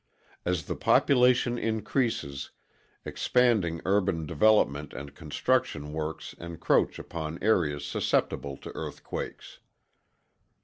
[0.45, 2.49] As the population increases,
[3.05, 9.59] expanding urban development and construction works encroach upon areas susceptible to earthquakes.